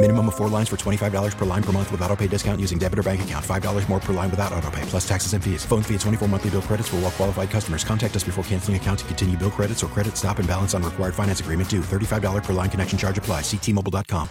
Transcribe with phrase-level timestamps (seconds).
[0.00, 2.78] Minimum of four lines for $25 per line per month with auto pay discount using
[2.78, 3.44] debit or bank account.
[3.44, 5.64] $5 more per line without auto pay, plus taxes and fees.
[5.64, 7.82] Phone fee at 24 monthly bill credits for all well qualified customers.
[7.82, 10.84] Contact us before canceling account to continue bill credits or credit stop and balance on
[10.84, 11.80] required finance agreement due.
[11.80, 13.40] $35 per line connection charge apply.
[13.40, 14.28] Ctmobile.com.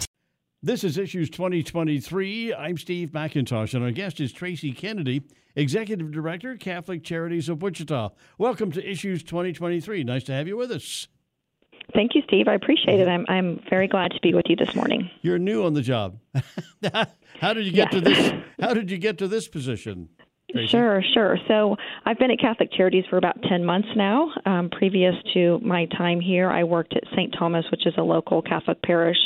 [0.62, 2.54] This is Issues 2023.
[2.54, 5.22] I'm Steve McIntosh, and our guest is Traci Kennedy,
[5.54, 8.08] Executive Director, Catholic Charities of Wichita.
[8.38, 10.02] Welcome to Issues 2023.
[10.02, 11.08] Nice to have you with us.
[11.94, 12.48] Thank you, Steve.
[12.48, 13.08] I appreciate it.
[13.08, 13.30] Mm-hmm.
[13.30, 15.10] I'm I'm very glad to be with you this morning.
[15.22, 16.18] You're new on the job.
[17.40, 17.94] how did you get Yes.
[17.94, 18.32] to this?
[18.60, 20.08] How did you get to this position?
[20.54, 20.70] Traci?
[20.70, 21.38] Sure, sure.
[21.46, 24.30] So I've been at Catholic Charities for about 10 months now.
[24.46, 27.34] Um, previous to my time here, I worked at St.
[27.38, 29.18] Thomas, which is a local Catholic parish.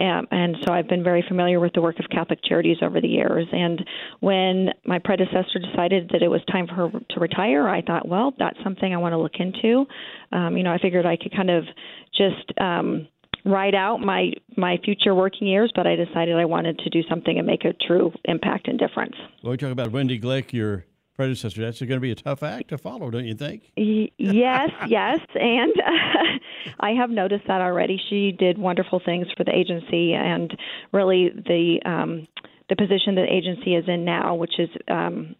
[0.00, 3.08] Um, and so I've been very familiar with the work of Catholic Charities over the
[3.08, 3.46] years.
[3.52, 3.84] And
[4.20, 8.34] when my predecessor decided that it was time for her to retire, I thought, well,
[8.38, 9.86] that's something I want to look into.
[10.32, 11.64] Um, you know, I figured I could kind of
[12.12, 12.58] just.
[12.58, 13.08] Um,
[13.46, 17.38] ride out my my future working years, but I decided I wanted to do something
[17.38, 19.14] and make a true impact and difference.
[19.42, 21.62] Well, we talk about Wendy Glick, your predecessor.
[21.62, 23.70] That's going to be a tough act to follow, don't you think?
[23.76, 28.00] Yes, yes, and uh, I have noticed that already.
[28.10, 30.56] She did wonderful things for the agency, and
[30.92, 32.26] really the um,
[32.68, 35.36] the position the agency is in now, which is um,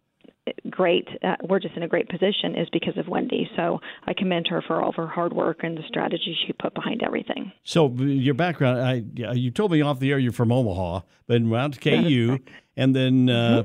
[0.70, 1.08] great.
[1.22, 3.48] Uh, we're just in a great position, is because of Wendy.
[3.56, 6.74] So I commend her for all of her hard work and the strategy she put
[6.74, 7.52] behind everything.
[7.64, 9.04] So your background, I
[9.34, 12.38] you told me off the air you're from Omaha, but went to KU,
[12.76, 13.64] and then uh,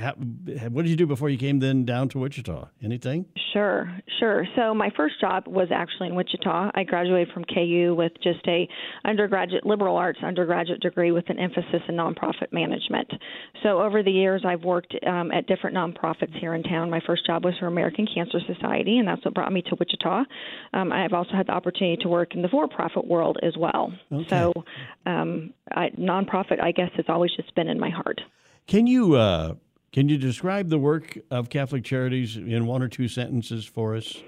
[0.00, 0.12] how,
[0.68, 2.68] what did you do before you came then down to Wichita?
[2.82, 3.26] Anything?
[3.52, 4.46] Sure, sure.
[4.54, 6.72] So my first job was actually in Wichita.
[6.74, 8.68] I graduated from KU with just a
[9.06, 13.10] undergraduate liberal arts undergraduate degree with an emphasis in nonprofit management.
[13.62, 16.90] So over the years, I've worked um, at different nonprofits here in town.
[16.90, 20.24] My first job was for American Cancer Society, and that's what brought me to Wichita.
[20.74, 23.92] Um, I've also had the opportunity to work in the for-profit world as well.
[24.28, 24.52] So
[25.06, 28.20] um, I, nonprofit, I guess, has always just been in my heart.
[28.66, 29.54] Can you uh,
[29.92, 34.22] can you describe the work of Catholic Charities in one or two sentences for us?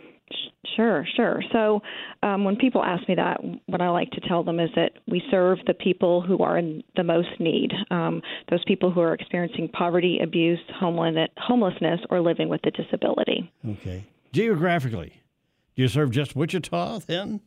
[0.76, 1.43] Sure, sure.
[1.53, 1.82] So
[2.22, 5.21] um, when people ask me that, what I like to tell them is that we
[5.28, 9.69] serve the people who are in the most need, um, those people who are experiencing
[9.69, 13.53] poverty, abuse, homelessness, homelessness, or living with a disability.
[13.69, 14.05] Okay.
[14.32, 15.20] Geographically,
[15.75, 17.41] do you serve just Wichita then?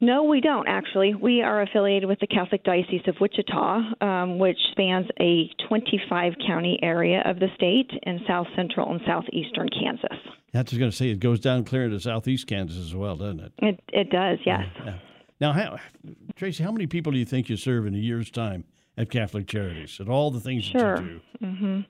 [0.00, 1.14] No, we don't actually.
[1.14, 6.78] We are affiliated with the Catholic Diocese of Wichita, um, which spans a 25 county
[6.82, 10.18] area of the state in south central and southeastern Kansas.
[10.52, 13.52] That's going to say it goes down clear into southeast Kansas as well, doesn't it?
[13.58, 14.62] It, it does, yes.
[14.84, 14.98] Yeah.
[15.40, 15.78] Now, how,
[16.36, 18.64] Traci, how many people do you think you serve in a year's time
[18.98, 20.96] at Catholic Charities and all the things Sure.
[20.96, 21.46] that you do?
[21.46, 21.80] hmm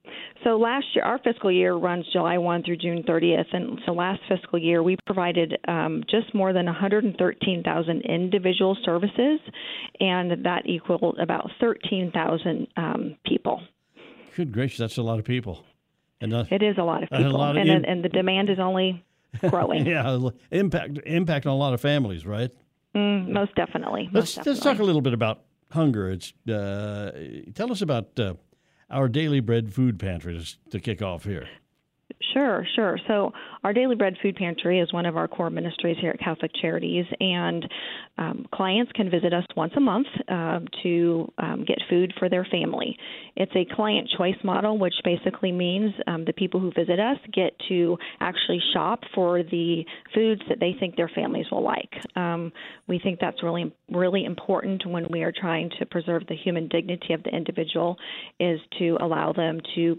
[0.45, 4.21] So last year, our fiscal year runs July 1 through June 30th, and so last
[4.29, 9.41] fiscal year we provided um, just more than 113,000 individual services,
[10.01, 13.63] and that equaled about 13,000 um, people.
[14.37, 15.65] Good gracious, that's a lot of people.
[16.21, 18.09] And uh, It is a lot of And people, lot of and, in- and the
[18.09, 19.05] demand is only
[19.49, 19.87] growing.
[19.87, 20.19] yeah,
[20.51, 22.51] impact impact on a lot of families, right?
[22.95, 24.09] mm, most definitely.
[24.13, 26.11] Let's most let's talk a little bit about hunger.
[26.11, 27.13] It's uh,
[27.55, 28.35] tell us about uh,
[28.91, 31.49] our daily bread food pantry to, to kick off here.
[32.33, 32.99] Sure, sure.
[33.07, 36.51] So, our Daily Bread Food Pantry is one of our core ministries here at Catholic
[36.61, 37.69] Charities, and
[38.19, 42.45] um, clients can visit us once a month uh, to um, get food for their
[42.51, 42.97] family.
[43.37, 47.53] It's a client choice model, which basically means um, the people who visit us get
[47.69, 49.85] to actually shop for the
[50.15, 51.91] foods that they think their families will like.
[52.17, 52.53] Um,
[52.89, 57.15] we think that's really, really important when we are trying to preserve the human dignity
[57.15, 57.97] of the individual,
[58.41, 59.99] is to allow them to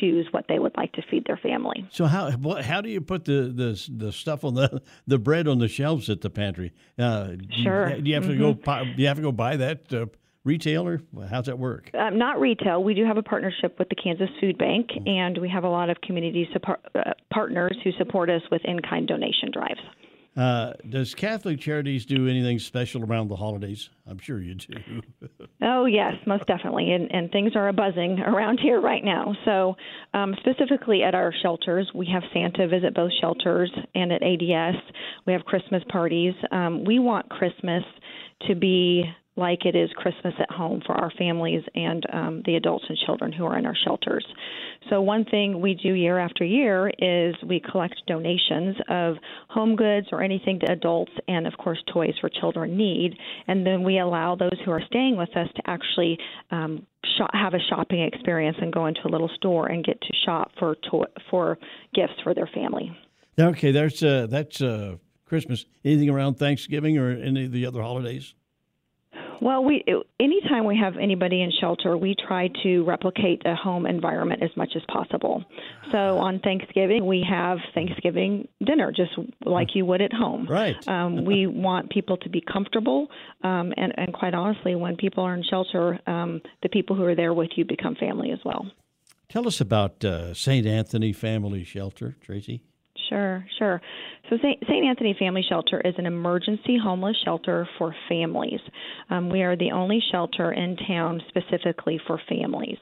[0.00, 1.86] choose what they would like to feed their family.
[1.90, 5.46] So how what, how do you put the, the the stuff on the the bread
[5.48, 6.72] on the shelves at the pantry?
[6.98, 8.00] Uh, do you- Sure.
[8.00, 10.06] Do you have to go buy, do you have to go buy that uh,
[10.44, 11.00] retailer?
[11.30, 11.90] How's that work?
[11.94, 12.82] Um, not retail.
[12.84, 15.88] We do have a partnership with the Kansas Food Bank, and we have a lot
[15.90, 19.80] of community support, uh, partners who support us with in kind donation drives.
[20.36, 23.88] Uh, does Catholic Charities do anything special around the holidays?
[24.06, 25.00] I'm sure you do.
[25.64, 29.34] oh yes, most definitely, and and things are a buzzing around here right now.
[29.44, 29.74] So
[30.12, 34.76] um, specifically at our shelters, we have Santa visit both shelters, and at ADS
[35.26, 36.34] we have Christmas parties.
[36.52, 37.82] Um, we want Christmas
[38.48, 39.04] to be
[39.36, 43.32] like it is Christmas at home for our families and um, the adults and children
[43.32, 44.24] who are in our shelters.
[44.90, 49.16] So, one thing we do year after year is we collect donations of
[49.48, 53.16] home goods or anything that adults and, of course, toys for children need.
[53.48, 56.18] And then we allow those who are staying with us to actually
[56.50, 60.12] um, shop, have a shopping experience and go into a little store and get to
[60.24, 61.58] shop for, to- for
[61.94, 62.96] gifts for their family.
[63.38, 65.64] Okay, that's, uh, that's uh, Christmas.
[65.84, 68.34] Anything around Thanksgiving or any of the other holidays?
[69.44, 69.84] Well, we
[70.18, 74.70] anytime we have anybody in shelter, we try to replicate a home environment as much
[74.74, 75.44] as possible.
[75.92, 79.10] So on Thanksgiving, we have Thanksgiving dinner just
[79.44, 80.46] like you would at home.
[80.48, 80.76] Right.
[80.88, 83.08] Um, we want people to be comfortable,
[83.42, 87.14] um, and, and quite honestly, when people are in shelter, um, the people who are
[87.14, 88.64] there with you become family as well.
[89.28, 90.66] Tell us about uh, St.
[90.66, 92.62] Anthony Family Shelter, Traci.
[93.08, 93.80] Sure, sure.
[94.30, 94.84] So, St.
[94.84, 98.60] Anthony Family Shelter is an emergency homeless shelter for families.
[99.10, 102.78] Um, we are the only shelter in town specifically for families.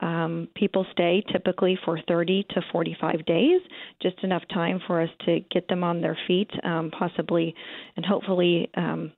[0.00, 3.60] Um, people stay typically for 30 to 45 days,
[4.02, 7.54] just enough time for us to get them on their feet, um, possibly
[7.96, 9.12] and hopefully um,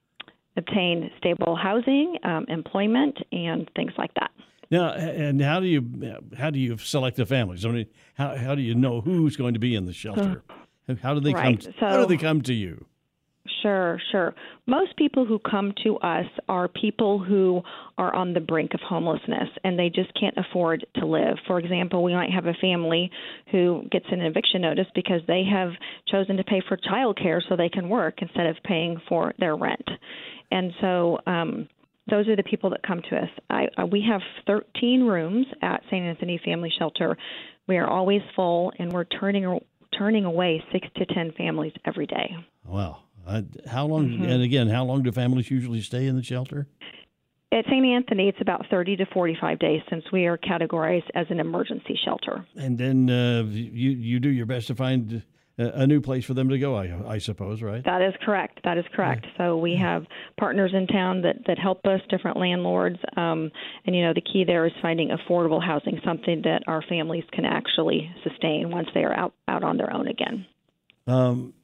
[0.57, 4.31] obtain stable housing, um, employment, and things like that.
[4.71, 7.65] Now, and how do you how do you select the families?
[7.65, 10.43] I mean, how how do you know who's going to be in the shelter?
[11.03, 11.63] How do they right.
[11.63, 11.75] come?
[11.79, 12.87] So, how do they come to you?
[13.63, 14.35] Sure, sure.
[14.67, 17.63] Most people who come to us are people who
[17.97, 21.37] are on the brink of homelessness and they just can't afford to live.
[21.47, 23.11] For example, we might have a family
[23.51, 25.71] who gets an eviction notice because they have
[26.09, 29.89] chosen to pay for childcare so they can work instead of paying for their rent.
[30.51, 31.69] And so um
[32.11, 33.29] those are the people that come to us.
[33.51, 36.05] I, uh, we have 13 rooms at St.
[36.05, 37.17] Anthony Family Shelter.
[37.67, 39.61] We are always full, and we're turning
[39.97, 42.37] turning away six to ten families every day.
[42.65, 42.99] Wow!
[43.27, 44.09] Uh, how long?
[44.09, 44.25] Mm-hmm.
[44.25, 46.67] And again, how long do families usually stay in the shelter?
[47.51, 47.85] At St.
[47.85, 52.45] Anthony, it's about 30 to 45 days since we are categorized as an emergency shelter.
[52.57, 55.23] And then uh, you you do your best to find
[55.59, 57.85] a new place for them to go, I, I suppose, right?
[57.85, 58.61] That is correct.
[58.63, 59.27] That is correct.
[59.37, 60.07] So we have
[60.39, 62.99] partners in town that, that help us, different landlords.
[63.17, 63.51] Um,
[63.85, 67.45] and, you know, the key there is finding affordable housing, something that our families can
[67.45, 70.47] actually sustain once they are out, out on their own again.
[71.09, 71.55] Um,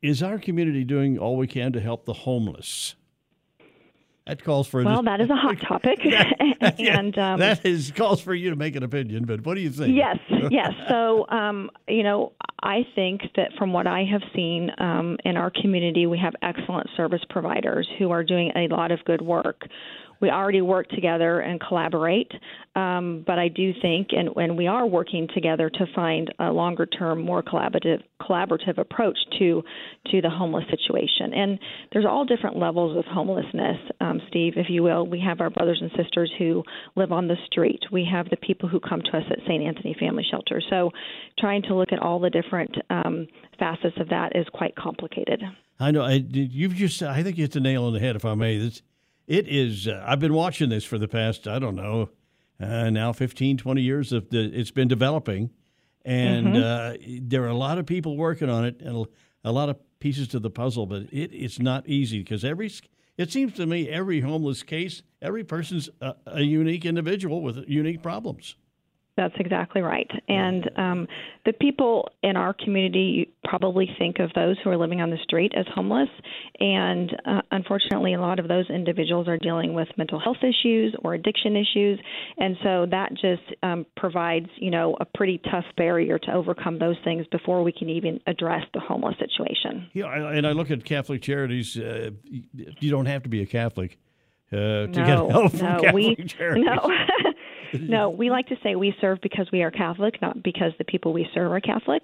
[0.00, 2.94] is our community doing all we can to help the homeless?
[4.26, 5.02] That calls for well.
[5.02, 5.98] That is a hot topic,
[6.60, 9.24] and um, that is calls for you to make an opinion.
[9.24, 9.96] But what do you think?
[9.96, 10.18] Yes,
[10.50, 10.70] yes.
[10.88, 12.32] So, um, you know,
[12.62, 16.88] I think that from what I have seen um, in our community, we have excellent
[16.96, 19.66] service providers who are doing a lot of good work
[20.22, 22.30] we already work together and collaborate.
[22.76, 26.86] Um, but I do think, and, and we are working together to find a longer
[26.86, 29.62] term, more collaborative collaborative approach to
[30.10, 31.34] to the homeless situation.
[31.34, 31.58] And
[31.92, 35.04] there's all different levels of homelessness, um, Steve, if you will.
[35.06, 36.62] We have our brothers and sisters who
[36.94, 37.80] live on the street.
[37.90, 39.62] We have the people who come to us at St.
[39.62, 40.62] Anthony Family Shelter.
[40.70, 40.92] So,
[41.38, 43.26] trying to look at all the different um,
[43.58, 45.42] facets of that is quite complicated.
[45.80, 46.02] I know.
[46.02, 47.02] I, you've just.
[47.02, 48.56] I think you hit the nail on the head, if I may.
[48.56, 48.82] This,
[49.26, 49.88] it is.
[49.88, 52.10] Uh, I've been watching this for the past, I don't know,
[52.60, 54.12] uh, now 15, 20 years.
[54.12, 55.50] Of the, it's been developing,
[56.04, 56.62] and mm-hmm.
[56.62, 59.06] uh, there are a lot of people working on it, and
[59.44, 60.86] a lot of pieces to the puzzle.
[60.86, 62.70] But it, it's not easy because every.
[63.18, 68.02] It seems to me every homeless case, every person's a, a unique individual with unique
[68.02, 68.56] problems.
[69.16, 70.10] That's exactly right.
[70.26, 71.08] And um,
[71.44, 75.52] the people in our community probably think of those who are living on the street
[75.54, 76.08] as homeless.
[76.58, 81.12] And uh, unfortunately, a lot of those individuals are dealing with mental health issues or
[81.12, 82.00] addiction issues.
[82.38, 86.96] And so that just um, provides, you know, a pretty tough barrier to overcome those
[87.04, 89.90] things before we can even address the homeless situation.
[89.92, 91.76] Yeah, and I look at Catholic charities.
[91.76, 93.98] Uh, you don't have to be a Catholic
[94.52, 96.64] uh, to no, get help from no, Catholic we, charities.
[96.74, 96.88] No.
[97.72, 101.12] No, we like to say we serve because we are Catholic, not because the people
[101.12, 102.02] we serve are Catholic.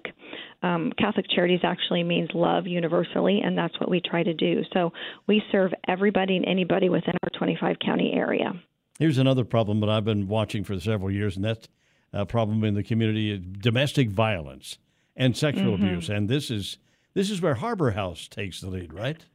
[0.61, 4.61] Um, Catholic Charities actually means love universally, and that's what we try to do.
[4.73, 4.91] So
[5.27, 8.53] we serve everybody and anybody within our 25 county area.
[8.99, 11.67] Here's another problem that I've been watching for several years, and that's
[12.11, 14.77] a problem in the community: domestic violence
[15.15, 15.85] and sexual mm-hmm.
[15.85, 16.09] abuse.
[16.09, 16.77] And this is
[17.13, 19.25] this is where Harbor House takes the lead, right?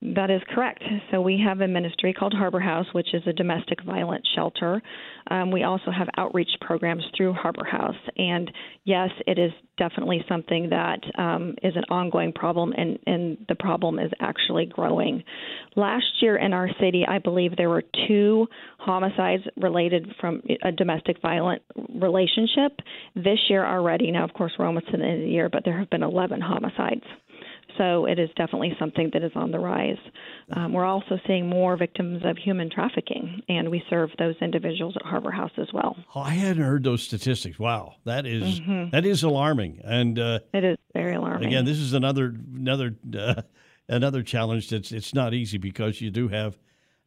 [0.00, 0.84] That is correct.
[1.10, 4.80] So we have a ministry called Harbor House, which is a domestic violence shelter.
[5.28, 7.96] Um, we also have outreach programs through Harbor House.
[8.16, 8.48] And
[8.84, 13.98] yes, it is definitely something that um, is an ongoing problem, and, and the problem
[13.98, 15.24] is actually growing.
[15.74, 18.46] Last year in our city, I believe there were two
[18.78, 21.60] homicides related from a domestic violent
[21.92, 22.78] relationship.
[23.16, 25.64] This year already, now of course we're almost to the end of the year, but
[25.64, 27.04] there have been 11 homicides.
[27.76, 29.98] So it is definitely something that is on the rise.
[30.56, 35.06] Um, we're also seeing more victims of human trafficking, and we serve those individuals at
[35.06, 35.96] Harbor House as well.
[36.14, 37.58] Oh, I hadn't heard those statistics.
[37.58, 38.90] Wow, that is, mm-hmm.
[38.90, 39.80] that is alarming.
[39.84, 41.48] And uh, it is very alarming.
[41.48, 43.42] Again, this is another another uh,
[43.88, 44.70] another challenge.
[44.70, 46.58] That's it's not easy because you do have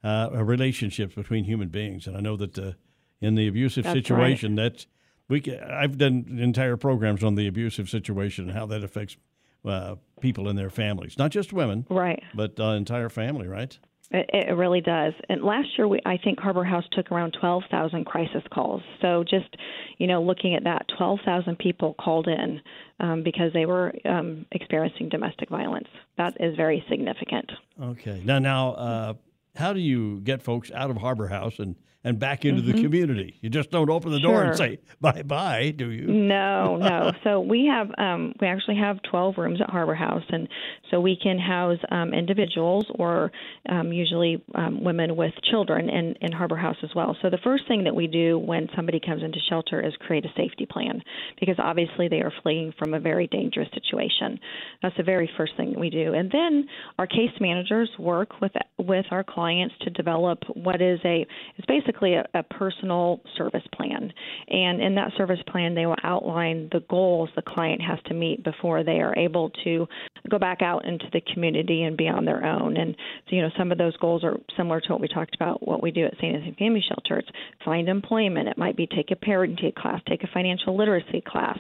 [0.04, 2.74] uh, relationship between human beings, and I know that uh,
[3.20, 4.72] in the abusive that's situation, right.
[4.72, 4.88] that's
[5.28, 5.44] we.
[5.60, 9.18] I've done entire programs on the abusive situation and how that affects
[9.66, 13.78] uh, people in their families, not just women, right, but uh, entire family, right?
[14.14, 15.14] It, it really does.
[15.30, 18.82] And last year, we, I think Harbor House took around 12,000 crisis calls.
[19.02, 19.56] So just,
[20.00, 22.62] you know, looking at that, 12,000 people called in
[23.00, 25.88] um, because they were um, experiencing domestic violence.
[26.18, 27.52] That is very significant.
[27.82, 28.22] Okay.
[28.26, 29.14] Now, now, uh,
[29.56, 32.72] how do you get folks out of Harbor House and and back into mm-hmm.
[32.78, 33.38] the community.
[33.42, 34.44] You just don't open the door sure.
[34.46, 36.08] and say bye bye, do you?
[36.08, 37.12] No, no.
[37.24, 40.48] so we have um, we actually have 12 rooms at Harbor House, and
[40.90, 43.32] so we can house um, individuals or
[43.70, 47.16] um, usually um, women with children in, in Harbor House as well.
[47.22, 50.30] So the first thing that we do when somebody comes into shelter is create a
[50.36, 51.02] safety plan
[51.40, 54.40] because obviously they are fleeing from a very dangerous situation.
[54.82, 56.68] That's the very first thing that we do, and then
[56.98, 59.41] our case managers work with with our clients
[59.82, 61.26] to develop what is a
[61.58, 64.12] it's basically basically a, a personal service plan.
[64.48, 68.44] And in that service plan, they will outline the goals the client has to meet
[68.44, 69.88] before they are able to
[70.30, 72.78] go back out into the community and be on their own.
[72.78, 72.96] And
[73.30, 75.82] so, you know, some of those goals are similar to what we talked about, what
[75.82, 76.36] we do at St.
[76.36, 77.20] Anthony Family Shelter.
[77.20, 77.30] It's
[77.64, 78.48] find employment.
[78.48, 81.58] It might be take a parenting class, take a financial literacy class,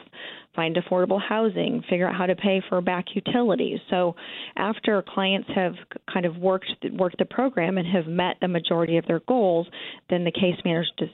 [0.55, 3.79] find affordable housing, figure out how to pay for back utilities.
[3.89, 4.15] So
[4.58, 5.74] after clients have
[6.12, 9.67] kind of worked worked the program and have met the majority of their goals,
[10.10, 11.08] then the case manager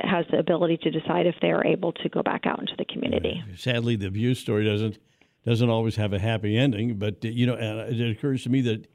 [0.00, 2.84] has the ability to decide if they are able to go back out into the
[2.84, 3.42] community.
[3.56, 4.98] Sadly, the abuse story doesn't
[5.44, 8.86] doesn't always have a happy ending, but you know, it occurs to me that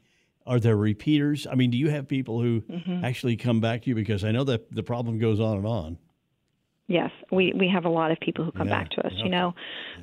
[0.46, 1.46] are there repeaters?
[1.50, 3.04] I mean, do you have people who mm-hmm.
[3.04, 5.98] actually come back to you because I know that the problem goes on and on.
[6.90, 9.12] Yes, we, we have a lot of people who come yeah, back to us.
[9.12, 9.22] Okay.
[9.22, 9.54] You know,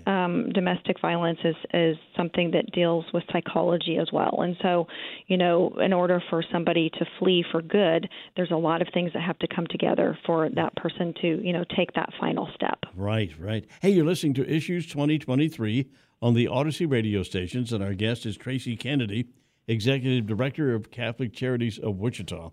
[0.06, 4.40] um, domestic violence is, is something that deals with psychology as well.
[4.42, 4.88] And so,
[5.28, 9.12] you know, in order for somebody to flee for good, there's a lot of things
[9.12, 12.80] that have to come together for that person to, you know, take that final step.
[12.96, 13.66] Right, right.
[13.82, 15.90] Hey, you're listening to Issues 2023
[16.22, 19.28] on the Audacy radio stations, and our guest is Traci Kennedy,
[19.68, 22.52] Executive Director of Catholic Charities of Wichita.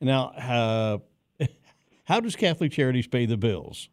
[0.00, 0.98] Now, uh,
[2.04, 3.88] how does Catholic Charities pay the bills?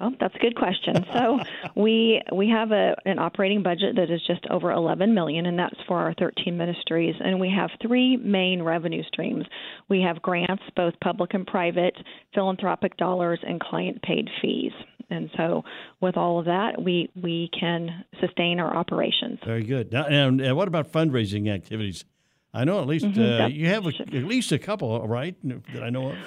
[0.00, 1.04] Well, that's a good question.
[1.12, 1.38] So
[1.76, 5.76] we we have a an operating budget that is just over 11 million, and that's
[5.86, 7.14] for our 13 ministries.
[7.20, 9.44] And we have three main revenue streams.
[9.88, 11.94] We have grants, both public and private,
[12.34, 14.72] philanthropic dollars, and client paid fees.
[15.10, 15.64] And so,
[16.00, 19.38] with all of that, we we can sustain our operations.
[19.44, 19.92] Very good.
[19.92, 22.04] Now, and, and what about fundraising activities?
[22.52, 23.42] I know at least mm-hmm.
[23.42, 25.36] uh, you have a, at least a couple, right?
[25.72, 26.18] That I know of.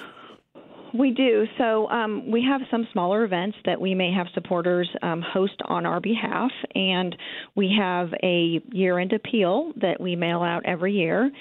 [0.96, 1.44] We do.
[1.58, 5.86] So um, we have some smaller events that we may have supporters um, host on
[5.86, 7.16] our behalf, and
[7.56, 11.32] we have a year-end appeal that we mail out every year,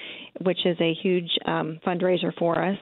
[0.42, 2.80] which is a huge um, fundraiser for us.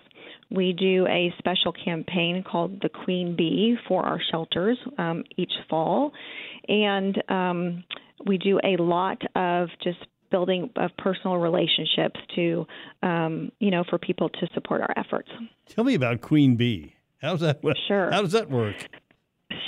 [0.49, 6.13] We do a special campaign called the Queen Bee for our shelters um, each fall,
[6.69, 7.83] and um,
[8.25, 9.99] we do a lot of just
[10.31, 12.65] building of personal relationships to,
[13.03, 15.29] um, you know, for people to support our efforts.
[15.67, 16.95] Tell me about Queen Bee.
[17.21, 17.61] How's that?
[17.87, 18.09] Sure.
[18.09, 18.89] How does that work?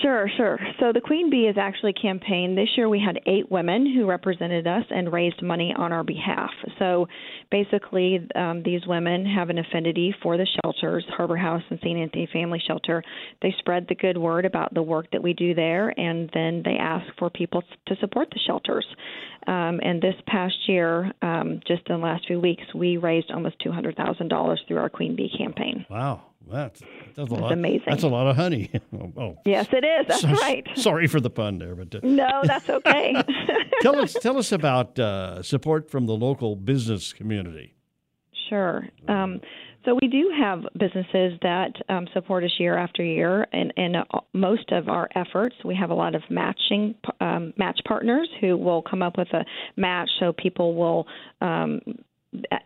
[0.02, 0.60] Sure, sure.
[0.80, 2.58] So the Queen Bee is actually campaigned.
[2.58, 6.52] This year we had eight women who represented us and raised money on our behalf.
[6.80, 7.08] So
[7.52, 11.98] basically, um, these women have an affinity for the shelters, Harbor House and St.
[11.98, 13.04] Anthony Family Shelter.
[13.42, 16.78] They spread the good word about the work that we do there, and then they
[16.78, 18.86] ask for people to support the shelters.
[19.48, 23.56] Um, and this past year, um, just in the last few weeks, we raised almost
[23.66, 25.86] $200,000 through our Queen Bee campaign.
[25.90, 26.22] Wow.
[26.50, 26.82] That's,
[27.16, 27.52] that's, a that's lot.
[27.52, 27.86] amazing.
[27.88, 28.70] That's a lot of honey.
[28.94, 29.36] oh, oh.
[29.46, 30.08] Yes, it is.
[30.08, 30.68] That's so, right.
[30.76, 33.16] Sorry for the pun there, but uh, no, that's okay.
[33.82, 37.76] tell us, tell us about uh, support from the local business community.
[38.50, 38.88] Sure.
[39.08, 39.40] Um,
[39.86, 44.04] so we do have businesses that um, support us year after year, and in uh,
[44.34, 48.82] most of our efforts, we have a lot of matching um, match partners who will
[48.82, 49.44] come up with a
[49.76, 51.06] match, so people will
[51.42, 51.82] um,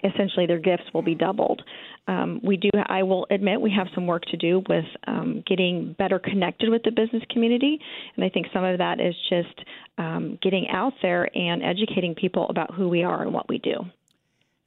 [0.03, 1.61] essentially their gifts will be doubled.
[2.07, 2.69] Um, we do.
[2.87, 6.83] I will admit we have some work to do with um, getting better connected with
[6.83, 7.79] the business community,
[8.15, 9.65] and I think some of that is just
[9.97, 13.75] um, getting out there and educating people about who we are and what we do.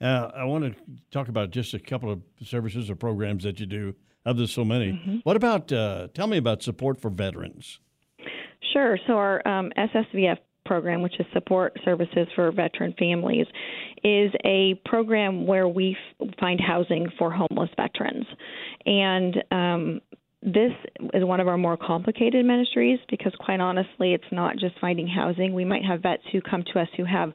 [0.01, 0.75] Uh, I want to
[1.11, 3.95] talk about just a couple of services or programs that you do.
[4.25, 4.93] Of there's so many.
[4.93, 5.17] Mm-hmm.
[5.25, 5.73] What about?
[5.73, 7.81] Uh, tell me about support for veterans.
[8.73, 8.99] Sure.
[9.07, 13.47] So our um, SSVF program, which is Support Services for Veteran Families,
[14.03, 18.27] is a program where we f- find housing for homeless veterans.
[18.87, 20.01] And um,
[20.43, 20.73] this
[21.13, 25.53] is one of our more complicated ministries because, quite honestly, it's not just finding housing.
[25.53, 27.33] We might have vets who come to us who have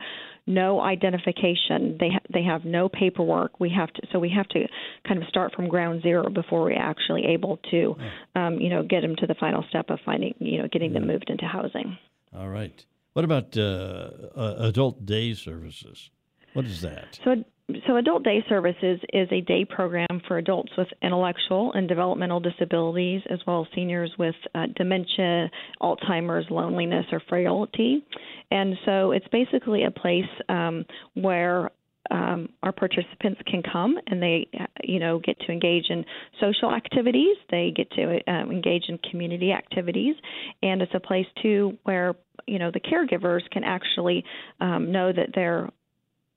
[0.48, 1.98] no identification.
[2.00, 3.60] They ha- they have no paperwork.
[3.60, 4.68] We have to so we have to
[5.08, 7.96] kind of start from ground zero before we're actually able to,
[8.36, 11.08] um, you know, get them to the final step of finding, you know, getting them
[11.08, 11.98] moved into housing.
[12.36, 12.74] All right.
[13.16, 16.10] What about uh, uh, adult day services?
[16.52, 17.18] What is that?
[17.24, 17.46] So,
[17.88, 23.22] so Adult Day Services is a day program for adults with intellectual and developmental disabilities,
[23.30, 25.50] as well as seniors with uh, dementia,
[25.82, 28.06] Alzheimer's, loneliness, or frailty.
[28.52, 31.72] And so, it's basically a place um, where
[32.12, 34.48] um, our participants can come and they,
[34.84, 36.06] you know, get to engage in
[36.40, 37.36] social activities.
[37.50, 40.16] They get to um, engage in community activities,
[40.62, 42.16] and it's a place too where
[42.48, 44.24] you know the caregivers can actually
[44.60, 45.70] um, know that they're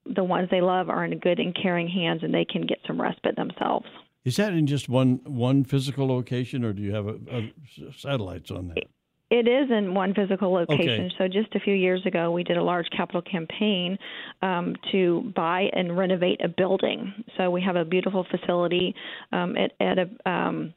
[0.07, 3.01] the ones they love are in good and caring hands, and they can get some
[3.01, 3.87] respite themselves.
[4.25, 7.53] Is that in just one one physical location, or do you have a, a
[7.97, 8.85] satellites on that?
[9.31, 11.07] It is in one physical location.
[11.07, 11.15] Okay.
[11.19, 13.99] So just a few years ago, we did a large capital campaign
[14.41, 17.13] um, to buy and renovate a building.
[17.37, 18.95] So we have a beautiful facility
[19.33, 20.75] um, at, at a um,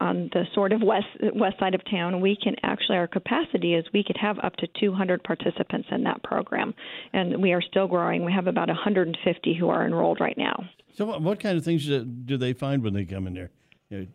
[0.00, 2.20] on the sort of west west side of town.
[2.20, 6.22] We can actually our capacity is we could have up to 200 participants in that
[6.22, 6.74] program,
[7.12, 8.24] and we are still growing.
[8.24, 10.64] We have about 150 who are enrolled right now.
[10.96, 13.50] So, what, what kind of things do they find when they come in there?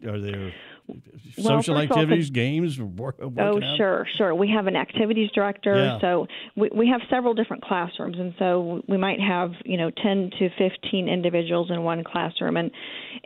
[0.07, 0.53] Are there
[0.87, 3.77] Well, social of all, activities, games, Oh, out?
[3.77, 4.35] sure, sure.
[4.35, 5.99] We have an activities director, Yeah.
[5.99, 10.29] so we, we have several different classrooms, and so we might have you know ten
[10.39, 12.71] to fifteen individuals in one classroom, and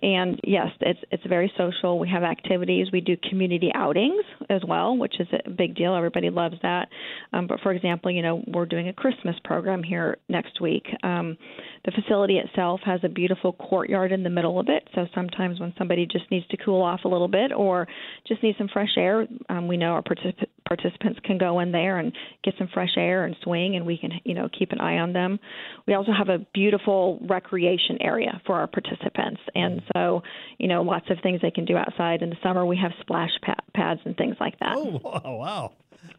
[0.01, 1.99] and yes, it's it's very social.
[1.99, 2.88] We have activities.
[2.91, 5.93] We do community outings as well, which is a big deal.
[5.93, 6.88] Everybody loves that.
[7.34, 10.88] Um, but for example, you know we're doing a Christmas program here next week.
[11.03, 11.38] Um,
[11.86, 15.73] the facility itself has a beautiful courtyard in the middle of it, so sometimes when
[15.77, 17.88] somebody just needs to cool off a little bit or
[18.27, 21.97] just need some fresh air, um, we know our particip- participants can go in there
[21.99, 22.12] and
[22.43, 25.13] get some fresh air and swing, and we can you know keep an eye on
[25.13, 25.39] them.
[25.88, 30.23] We also have a beautiful recreation area for our participants, and so
[30.57, 32.21] you know lots of things they can do outside.
[32.21, 34.73] In the summer, we have splash pa- pads and things like that.
[34.75, 35.21] Oh, wow.
[35.25, 35.71] wow.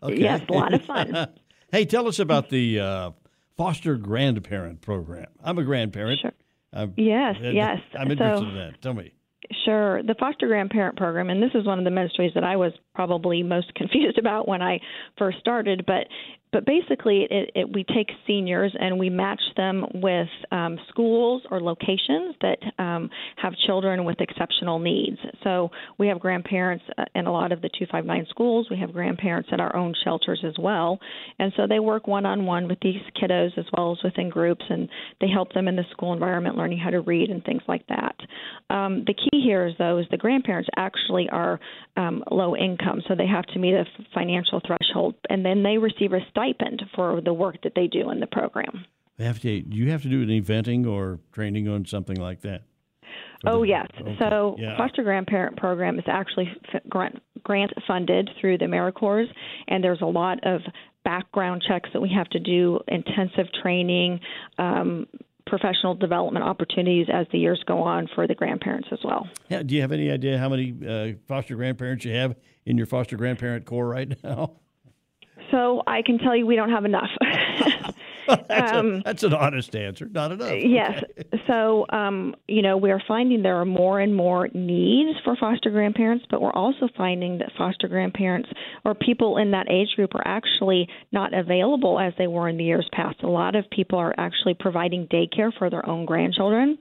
[0.03, 0.21] Okay.
[0.21, 1.29] Yes, a lot of fun.
[1.73, 3.11] hey, tell us about the uh,
[3.57, 5.27] foster grandparent program.
[5.43, 6.21] I'm a grandparent.
[6.21, 6.33] Sure.
[6.73, 7.79] I'm, Yes, uh, yes.
[7.99, 8.81] I'm interested So- in that.
[8.83, 9.13] Tell me.
[9.65, 10.03] Sure.
[10.03, 13.43] The foster grandparent program, and this is one of the ministries that I was probably
[13.43, 14.81] most confused about when I
[15.19, 16.07] first started, but
[16.53, 21.61] but basically, it, it, we take seniors and we match them with um, schools or
[21.61, 25.19] locations that um, have children with exceptional needs.
[25.45, 28.67] So we have grandparents uh, in a lot of the 259 schools.
[28.71, 30.99] We have grandparents at our own shelters as well,
[31.39, 34.65] and so they work one on one with these kiddos as well as within groups,
[34.69, 34.89] and
[35.21, 38.17] they help them in the school environment, learning how to read and things like that.
[38.71, 41.61] Um, the key here is though is the grandparents actually are
[41.97, 43.85] um, low income, so they have to meet a
[44.15, 48.21] financial threshold, and then they receive a stipend for the work that they do in
[48.21, 48.85] the program.
[49.17, 52.41] They have to, do you have to do any eventing or training on something like
[52.43, 52.63] that?
[53.45, 53.87] Oh the- yes.
[54.01, 54.17] okay.
[54.19, 54.77] So Yeah.
[54.77, 59.29] foster grandparent program is actually f- grant grant funded through the AmeriCorps,
[59.69, 60.61] and there's a lot of
[61.05, 64.21] background checks that we have to do, intensive training,
[64.59, 65.07] um,
[65.47, 69.27] professional development opportunities as the years go on for the grandparents as well.
[69.49, 72.87] Yeah, do you have any idea how many uh, foster grandparents you have in your
[72.87, 74.53] foster grandparent corps right now?
[75.51, 77.11] So I can tell you we don't have enough.
[78.29, 80.07] that's, Um, a, that's an honest answer.
[80.11, 80.53] Not enough.
[80.63, 81.03] Yes.
[81.47, 86.25] So, um, you know, we're finding there are more and more needs for foster grandparents,
[86.31, 88.49] but we're also finding that foster grandparents
[88.85, 92.65] or people in that age group are actually not available as they were in the
[92.65, 93.17] years past.
[93.23, 96.79] A lot of people are actually providing daycare for their own grandchildren,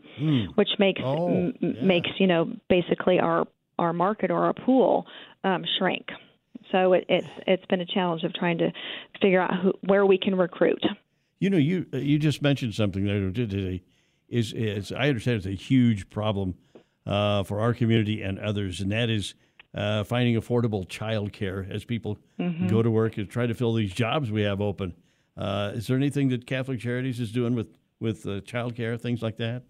[0.55, 1.83] which makes Oh, m- m- yeah.
[1.83, 3.47] makes you know basically our
[3.79, 5.05] our market or our pool
[5.43, 6.05] um, shrink.
[6.71, 8.71] So it, it's it's been a challenge of trying to
[9.21, 10.83] figure out who, where we can recruit.
[11.39, 13.81] You know, you uh, you just mentioned something there today.
[14.27, 16.55] Is is I understand it's a huge problem
[17.05, 19.33] uh, for our community and others, and that is
[19.73, 22.67] uh, finding affordable child care as people Mm-hmm.
[22.67, 24.93] go to work and try to fill these jobs we have open.
[25.35, 27.67] Uh, is there anything that Catholic Charities is doing with
[27.99, 29.63] with uh, child care, things like that?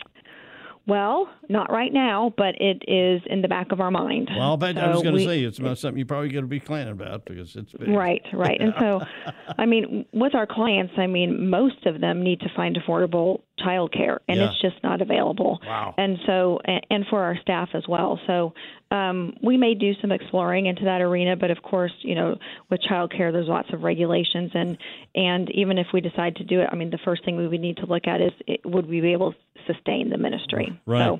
[0.89, 4.29] Well, not right now, but it is in the back of our mind.
[4.35, 6.49] Well, but so I was going to say it's about something you probably going to
[6.49, 7.89] be planning about because it's big.
[7.89, 8.59] Right, right.
[8.59, 9.01] And so,
[9.57, 14.19] I mean, with our clients, I mean, most of them need to find affordable childcare,
[14.27, 14.49] and Yeah.
[14.51, 15.59] it's just not available.
[15.65, 15.93] Wow.
[15.97, 18.19] And so, and, for our staff as well.
[18.27, 18.53] So,
[18.91, 22.37] um, we may do some exploring into that arena, but of course, you know,
[22.69, 24.77] with childcare, there's lots of regulations, and
[25.15, 27.61] and even if we decide to do it, I mean, the first thing we would
[27.61, 29.37] need to look at is it, would we be able to
[29.73, 30.79] sustain the ministry?
[30.85, 31.05] Right.
[31.05, 31.19] So,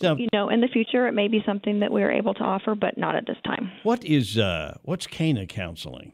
[0.00, 2.42] So, you know, in the future, it may be something that we are able to
[2.42, 3.70] offer, but not at this time.
[3.84, 6.12] what is uh, what's Cana counseling?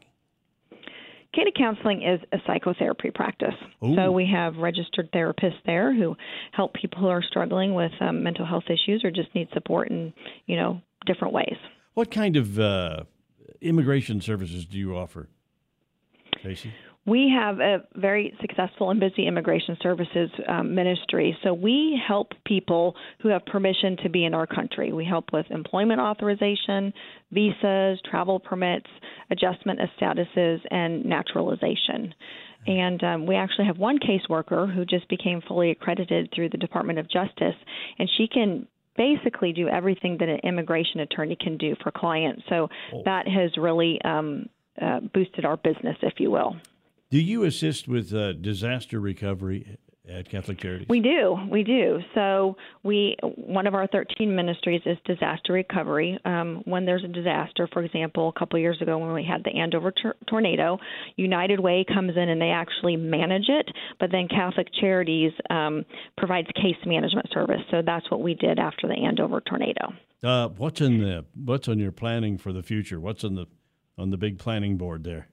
[1.33, 3.53] Cana Counseling is a psychotherapy practice.
[3.83, 3.95] Ooh.
[3.95, 6.15] So we have registered therapists there who
[6.51, 10.13] help people who are struggling with um, mental health issues or just need support in,
[10.45, 11.55] you know, different ways.
[11.93, 13.03] What kind of uh,
[13.61, 15.29] immigration services do you offer,
[16.43, 16.71] Traci?
[17.05, 21.35] We have a very successful and busy immigration services um, ministry.
[21.43, 24.93] So we help people who have permission to be in our country.
[24.93, 26.93] We help with employment authorization,
[27.31, 28.89] visas, travel permits,
[29.31, 32.13] adjustment of statuses, and naturalization.
[32.67, 36.99] And um, we actually have one caseworker who just became fully accredited through the Department
[36.99, 37.55] of Justice,
[37.97, 42.43] and she can basically do everything that an immigration attorney can do for clients.
[42.49, 42.67] So
[43.05, 46.55] that has really um, uh, boosted our business, if you will.
[47.11, 50.87] Do you assist with uh, disaster recovery at Catholic Charities?
[50.87, 51.99] We do, we do.
[52.15, 56.17] So we one of our 13 ministries is disaster recovery.
[56.23, 59.51] Um, when there's a disaster, for example, a couple years ago when we had the
[59.59, 60.79] Andover tor- tornado,
[61.17, 63.69] United Way comes in and they actually manage it,
[63.99, 65.83] but then Catholic Charities um,
[66.17, 67.61] provides case management service.
[67.71, 69.93] So that's what we did after the Andover tornado.
[70.23, 73.01] Uh, what's in the what's on your planning for the future?
[73.01, 73.47] What's on the
[73.97, 75.27] on the big planning board there?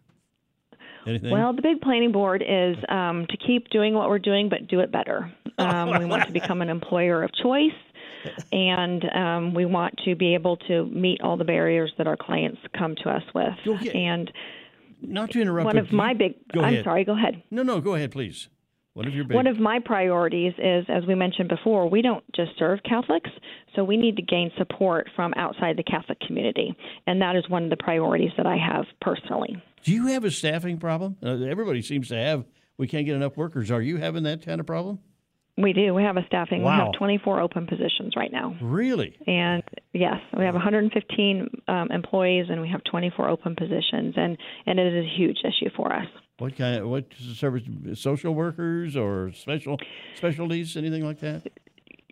[1.08, 1.30] Anything?
[1.30, 4.80] Well, the big planning board is um, to keep doing what we're doing, but do
[4.80, 5.32] it better.
[5.60, 7.72] Um, we want to become an employer of choice,
[8.52, 12.60] and um, we want to be able to meet all the barriers that our clients
[12.78, 13.54] come to us with.
[13.66, 14.04] Okay.
[14.04, 14.30] And
[15.02, 15.64] not to interrupt.
[15.64, 16.84] one of my you- big, I'm ahead.
[16.84, 17.42] sorry, go ahead.
[17.50, 18.48] No, no, go ahead, please.
[18.94, 19.34] One of your big.
[19.34, 23.30] One of my priorities is, as we mentioned before, we don't just serve Catholics,
[23.74, 26.72] so we need to gain support from outside the Catholic community,
[27.06, 29.60] and that is one of the priorities that I have personally.
[29.84, 31.16] Do you have a staffing problem?
[31.22, 32.44] Uh, everybody seems to have.
[32.76, 33.70] We can't get enough workers.
[33.70, 35.00] Are you having that kind of problem?
[35.56, 35.92] We do.
[35.92, 36.62] We have a staffing.
[36.62, 36.78] Wow.
[36.78, 38.56] We have 24 open positions right now.
[38.62, 39.16] Really?
[39.26, 44.78] And yes, we have 115 um, employees and we have 24 open positions, and, and
[44.78, 46.06] it is a huge issue for us.
[46.38, 46.82] What kind?
[46.82, 47.64] Of, what service?
[47.94, 49.78] Social workers or special
[50.14, 50.76] specialties?
[50.76, 51.42] Anything like that?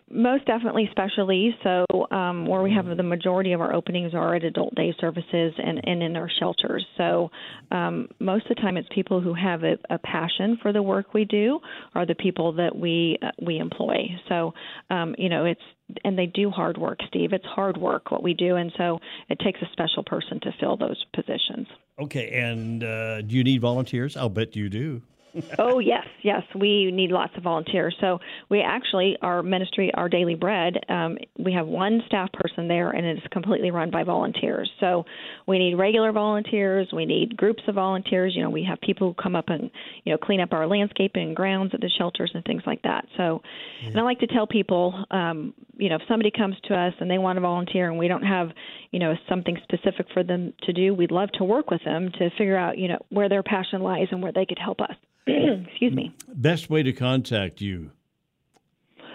[0.08, 1.52] Most definitely specialties.
[1.64, 5.52] So, um, where we have the majority of our openings are at adult day services
[5.58, 6.86] and, and in our shelters.
[6.96, 7.30] So,
[7.72, 11.12] um, most of the time, it's people who have a, a passion for the work
[11.12, 11.58] we do,
[11.94, 14.06] are the people that we uh, we employ.
[14.28, 14.54] So,
[14.90, 15.60] um, you know, it's
[16.04, 17.32] and they do hard work, Steve.
[17.32, 20.76] It's hard work what we do, and so it takes a special person to fill
[20.76, 21.66] those positions.
[21.98, 22.30] Okay.
[22.30, 24.16] And uh, do you need volunteers?
[24.16, 25.02] I'll bet you do.
[25.58, 27.94] Oh yes, yes, we need lots of volunteers.
[28.00, 28.18] So
[28.48, 33.06] we actually, our ministry, our daily bread, um, we have one staff person there, and
[33.06, 34.70] it's completely run by volunteers.
[34.80, 35.04] So
[35.46, 36.88] we need regular volunteers.
[36.92, 38.34] We need groups of volunteers.
[38.34, 39.70] You know, we have people who come up and
[40.04, 43.06] you know clean up our landscaping and grounds at the shelters and things like that.
[43.16, 43.42] So,
[43.84, 47.10] and I like to tell people, um, you know, if somebody comes to us and
[47.10, 48.50] they want to volunteer, and we don't have,
[48.90, 52.30] you know, something specific for them to do, we'd love to work with them to
[52.30, 54.94] figure out, you know, where their passion lies and where they could help us.
[55.68, 56.14] Excuse me.
[56.34, 57.90] Best way to contact you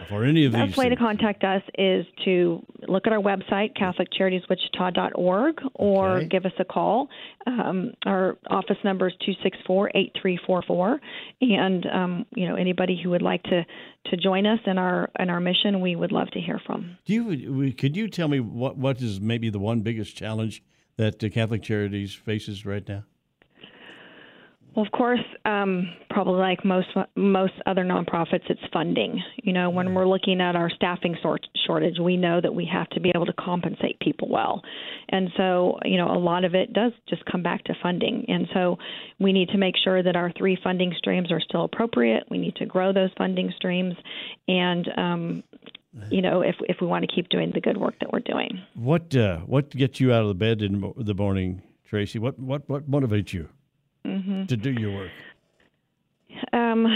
[0.10, 0.62] for any of these.
[0.62, 6.28] Best way to contact us is to look at our website, CatholicCharitiesWichita.org, or Okay.
[6.28, 7.08] give us a call.
[7.48, 11.00] Um, our office number is two six four eight three four four,
[11.40, 13.66] and um, you know anybody who would like to
[14.08, 16.98] to join us in our in our mission, we would love to hear from.
[17.06, 17.74] Do you?
[17.74, 20.64] Could you tell me what what is maybe the one biggest challenge
[20.98, 23.04] that Catholic Charities faces right now?
[24.76, 29.22] Well, of course, um, probably like most most other nonprofits, it's funding.
[29.44, 32.88] You know, when we're looking at our staffing sort- shortage, we know that we have
[32.92, 34.62] to be able to compensate people well,
[35.10, 38.24] and so you know a lot of it does just come back to funding.
[38.30, 38.78] And so
[39.20, 42.24] we need to make sure that our three funding streams are still appropriate.
[42.32, 43.96] We need to grow those funding streams,
[44.48, 45.44] and um,
[46.10, 48.62] you know if if we want to keep doing the good work that we're doing.
[48.76, 52.22] What uh, what gets you out of the bed in the morning, Traci?
[52.22, 53.50] What what what motivates you
[54.04, 55.12] to do your work?
[56.54, 56.88] Um,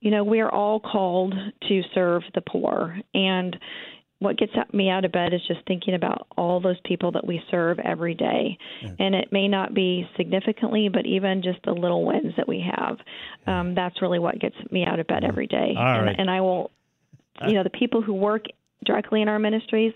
[0.00, 1.34] you know, we are all called
[1.68, 3.56] to serve the poor, and
[4.20, 7.40] what gets me out of bed is just thinking about all those people that we
[7.50, 8.58] serve every day.
[8.82, 8.90] Yeah.
[8.98, 12.98] And it may not be significantly, but even just the little wins that we have.
[13.46, 15.74] Um, that's really what gets me out of bed every day.
[15.76, 16.16] All and, right.
[16.18, 16.72] and I will,
[17.46, 18.46] you know, the people who work
[18.84, 19.92] directly in our ministries,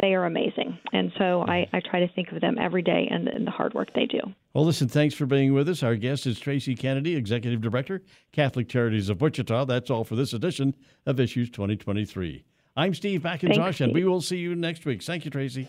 [0.00, 0.78] they are amazing.
[0.92, 3.74] And so I, I try to think of them every day and, and the hard
[3.74, 4.20] work they do.
[4.52, 5.82] Well, listen, thanks for being with us.
[5.82, 8.02] Our guest is Traci Kennedy, Executive Director,
[8.32, 9.64] Catholic Charities of Wichita.
[9.64, 10.74] That's all for this edition
[11.06, 12.44] of Issues 2023.
[12.76, 15.02] I'm Steve McIntosh, Thanks, and we will see you next week.
[15.02, 15.68] Thank you, Traci.